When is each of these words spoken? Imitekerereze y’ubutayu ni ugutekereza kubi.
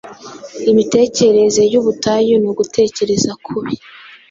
Imitekerereze 0.71 1.61
y’ubutayu 1.73 2.35
ni 2.39 2.47
ugutekereza 2.51 3.31
kubi. 3.45 3.73